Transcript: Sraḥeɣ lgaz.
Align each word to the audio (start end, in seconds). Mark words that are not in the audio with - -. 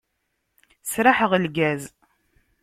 Sraḥeɣ 0.91 1.31
lgaz. 1.43 1.81